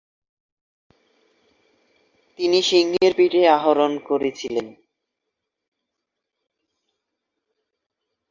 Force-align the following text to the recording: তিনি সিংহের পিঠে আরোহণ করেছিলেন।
তিনি 2.39 2.59
সিংহের 2.61 3.13
পিঠে 3.17 3.41
আরোহণ 3.57 3.93
করেছিলেন। 4.07 4.67